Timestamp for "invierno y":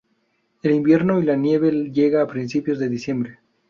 0.71-1.23